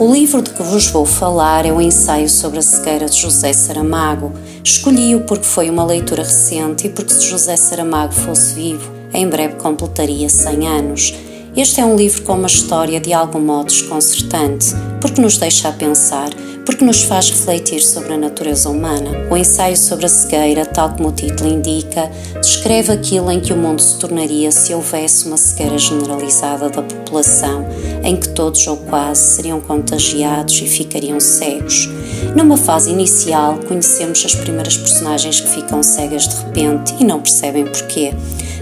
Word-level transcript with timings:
O 0.00 0.12
livro 0.12 0.40
de 0.40 0.50
que 0.50 0.62
vos 0.62 0.86
vou 0.86 1.04
falar 1.04 1.66
é 1.66 1.72
o 1.72 1.80
ensaio 1.80 2.28
sobre 2.28 2.60
a 2.60 2.62
cegueira 2.62 3.06
de 3.06 3.20
José 3.20 3.52
Saramago. 3.52 4.32
Escolhi-o 4.62 5.22
porque 5.22 5.44
foi 5.44 5.68
uma 5.68 5.84
leitura 5.84 6.22
recente 6.22 6.86
e 6.86 6.90
porque 6.90 7.12
se 7.12 7.28
José 7.28 7.56
Saramago 7.56 8.12
fosse 8.12 8.54
vivo, 8.54 8.92
em 9.12 9.28
breve 9.28 9.56
completaria 9.56 10.28
100 10.28 10.68
anos. 10.68 11.14
Este 11.56 11.80
é 11.80 11.84
um 11.84 11.96
livro 11.96 12.22
com 12.22 12.34
uma 12.34 12.46
história 12.46 13.00
de 13.00 13.12
algum 13.12 13.40
modo 13.40 13.66
desconcertante, 13.66 14.66
porque 15.00 15.20
nos 15.20 15.36
deixa 15.36 15.68
a 15.68 15.72
pensar 15.72 16.30
porque 16.68 16.84
nos 16.84 17.02
faz 17.02 17.30
refletir 17.30 17.80
sobre 17.80 18.12
a 18.12 18.18
natureza 18.18 18.68
humana. 18.68 19.26
O 19.30 19.36
ensaio 19.38 19.74
sobre 19.74 20.04
a 20.04 20.08
cegueira, 20.08 20.66
tal 20.66 20.90
como 20.90 21.08
o 21.08 21.12
título 21.12 21.48
indica, 21.48 22.10
descreve 22.42 22.92
aquilo 22.92 23.30
em 23.30 23.40
que 23.40 23.54
o 23.54 23.56
mundo 23.56 23.80
se 23.80 23.98
tornaria 23.98 24.52
se 24.52 24.74
houvesse 24.74 25.26
uma 25.26 25.38
cegueira 25.38 25.78
generalizada 25.78 26.68
da 26.68 26.82
população, 26.82 27.66
em 28.04 28.14
que 28.14 28.28
todos 28.28 28.66
ou 28.66 28.76
quase 28.76 29.36
seriam 29.36 29.62
contagiados 29.62 30.60
e 30.60 30.66
ficariam 30.66 31.18
cegos. 31.18 31.88
Numa 32.36 32.58
fase 32.58 32.90
inicial, 32.90 33.58
conhecemos 33.66 34.22
as 34.26 34.34
primeiras 34.34 34.76
personagens 34.76 35.40
que 35.40 35.48
ficam 35.48 35.82
cegas 35.82 36.28
de 36.28 36.36
repente 36.36 36.94
e 37.00 37.04
não 37.04 37.22
percebem 37.22 37.64
porquê. 37.64 38.12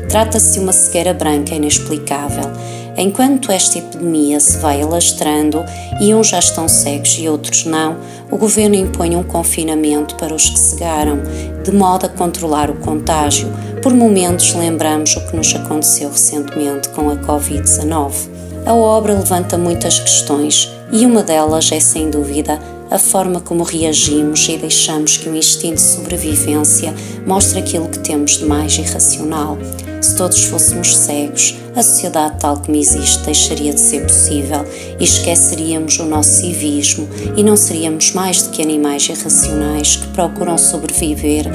Trata-se 0.09 0.53
de 0.53 0.61
uma 0.61 0.73
cegueira 0.73 1.13
branca 1.13 1.57
inexplicável. 1.57 2.53
Enquanto 2.99 3.53
esta 3.53 3.79
epidemia 3.79 4.41
se 4.41 4.57
vai 4.59 4.81
alastrando 4.81 5.63
e 6.01 6.15
uns 6.15 6.29
já 6.29 6.39
estão 6.39 6.67
cegos 6.67 7.17
e 7.19 7.29
outros 7.29 7.67
não, 7.67 7.97
o 8.31 8.39
governo 8.39 8.75
impõe 8.75 9.15
um 9.15 9.23
confinamento 9.23 10.15
para 10.17 10.35
os 10.35 10.49
que 10.49 10.59
cegaram, 10.59 11.19
de 11.63 11.71
modo 11.73 12.07
a 12.07 12.09
controlar 12.09 12.71
o 12.71 12.77
contágio. 12.77 13.49
Por 13.83 13.93
momentos 13.93 14.55
lembramos 14.55 15.15
o 15.15 15.27
que 15.27 15.37
nos 15.37 15.55
aconteceu 15.55 16.11
recentemente 16.11 16.89
com 16.89 17.11
a 17.11 17.17
Covid-19. 17.17 18.31
A 18.65 18.75
obra 18.75 19.15
levanta 19.15 19.59
muitas 19.59 20.01
questões 20.01 20.71
e 20.91 21.05
uma 21.05 21.23
delas 21.23 21.71
é, 21.71 21.79
sem 21.79 22.11
dúvida, 22.11 22.59
a 22.91 22.99
forma 22.99 23.41
como 23.41 23.63
reagimos 23.63 24.49
e 24.49 24.57
deixamos 24.57 25.17
que 25.17 25.29
o 25.29 25.37
instinto 25.37 25.77
de 25.77 25.83
sobrevivência 25.83 26.95
mostre 27.27 27.59
aquilo 27.59 27.89
que 27.89 27.99
temos 27.99 28.39
de 28.39 28.45
mais 28.45 28.77
irracional. 28.79 29.59
Se 30.07 30.15
todos 30.15 30.45
fôssemos 30.45 30.97
cegos, 30.97 31.57
a 31.75 31.83
sociedade 31.83 32.37
tal 32.39 32.57
como 32.59 32.77
existe 32.77 33.25
deixaria 33.25 33.73
de 33.73 33.81
ser 33.81 34.03
possível 34.03 34.65
e 35.01 35.03
esqueceríamos 35.03 35.99
o 35.99 36.05
nosso 36.05 36.43
civismo 36.43 37.09
e 37.37 37.43
não 37.43 37.57
seríamos 37.57 38.13
mais 38.13 38.41
do 38.41 38.51
que 38.51 38.63
animais 38.63 39.09
irracionais 39.09 39.97
que 39.97 40.07
procuram 40.09 40.57
sobreviver 40.57 41.47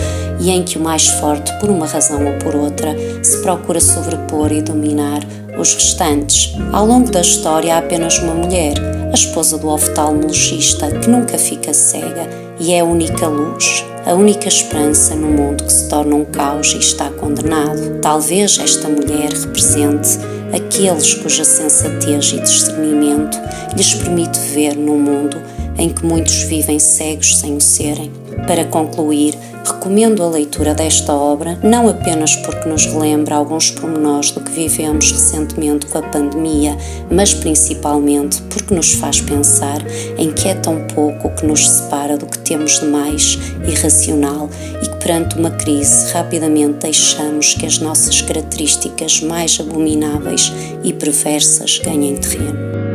e 0.42 0.50
em 0.50 0.64
que 0.64 0.78
o 0.78 0.82
mais 0.82 1.08
forte, 1.08 1.50
por 1.62 1.70
uma 1.70 1.86
razão 1.86 2.26
ou 2.26 2.38
por 2.40 2.54
outra, 2.54 2.94
se 3.24 3.42
procura 3.42 3.80
sobrepor 3.80 4.52
e 4.52 4.62
dominar 4.62 5.22
os 5.58 5.74
restantes. 5.74 6.54
Ao 6.72 6.86
longo 6.86 7.12
da 7.12 7.22
história 7.22 7.76
há 7.76 7.78
apenas 7.80 8.20
uma 8.20 8.34
mulher, 8.34 8.74
a 9.12 9.14
esposa 9.14 9.58
do 9.58 9.68
oftalmologista, 9.68 10.90
que 10.92 11.10
nunca 11.10 11.38
fica 11.38 11.74
cega 11.74 12.28
e 12.60 12.74
é 12.74 12.80
a 12.80 12.86
única 12.86 13.28
luz, 13.28 13.84
a 14.06 14.14
única 14.14 14.48
esperança 14.48 15.16
no 15.16 15.28
mundo 15.28 15.64
que 15.64 15.74
se 15.74 15.90
torna 15.90 16.16
um 16.16 16.26
caos 16.26 16.74
e 16.74 16.78
está 16.78 17.10
condenado. 17.12 18.00
Talvez 18.02 18.60
esta 18.60 18.88
mulher 18.88 19.32
represente 19.32 20.20
aqueles 20.54 21.14
cuja 21.14 21.44
sensatez 21.44 22.34
e 22.34 22.40
discernimento 22.40 23.38
lhes 23.76 23.94
permite 23.94 24.40
ver 24.40 24.76
no 24.76 24.98
mundo 24.98 25.38
em 25.78 25.90
que 25.90 26.06
muitos 26.06 26.44
vivem 26.44 26.80
cegos 26.80 27.38
sem 27.40 27.56
o 27.56 27.62
serem. 27.62 28.12
Para 28.48 28.66
concluir, 28.66 29.38
recomendo 29.64 30.24
a 30.24 30.30
leitura 30.30 30.74
desta 30.74 31.14
obra, 31.14 31.58
não 31.64 31.88
apenas 31.88 32.36
porque 32.38 32.68
nos 32.68 32.86
relembra 32.86 33.36
alguns 33.36 33.72
pormenores 33.72 34.32
do 34.32 34.42
que 34.42 34.52
vivemos 34.52 35.12
recentemente 35.12 35.86
com 35.88 35.98
a 35.98 36.02
pandemia, 36.02 36.78
mas 37.10 37.34
principalmente 37.34 38.42
porque 38.44 38.74
nos 38.74 38.94
faz 38.94 39.22
pensar 39.22 39.82
em 40.18 40.32
que 40.32 40.48
é 40.48 40.56
tão 40.56 40.86
pouco 40.88 41.28
o 41.28 41.36
que 41.36 41.46
nos 41.46 41.70
separa 41.70 42.18
do 42.18 42.26
que 42.26 42.40
temos 42.40 42.80
de 42.80 42.86
mais 42.86 43.38
irracional 43.68 44.50
e 44.82 44.88
que 44.88 44.98
perante 44.98 45.38
uma 45.38 45.52
crise 45.52 46.12
rapidamente 46.12 46.80
deixamos 46.80 47.54
que 47.54 47.66
as 47.66 47.80
nossas 47.80 48.22
características 48.22 49.22
mais 49.22 49.60
abomináveis 49.60 50.52
e 50.84 50.94
perversas 50.94 51.80
ganhem 51.80 52.16
terreno. 52.18 52.91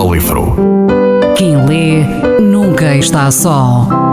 Afasta 0.00 0.02
o 0.02 0.14
livro. 0.14 0.56
Quem 1.36 1.56
lê 1.66 2.02
nunca 2.40 2.96
está 2.96 3.30
só. 3.30 4.09